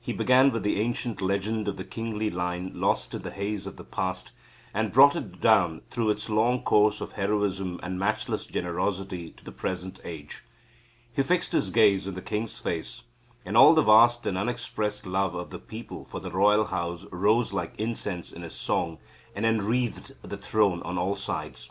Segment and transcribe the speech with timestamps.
[0.00, 3.76] He began with the ancient legend of the kingly line lost in the haze of
[3.76, 4.32] the past,
[4.74, 9.52] and brought it down through its long course of heroism and matchless generosity to the
[9.52, 10.42] present age.
[11.14, 13.04] He fixed his gaze on the king's face,
[13.44, 17.52] and all the vast and unexpressed love of the people for the royal house rose
[17.52, 18.98] like incense in his song,
[19.36, 21.70] and enwreathed the throne on all sides.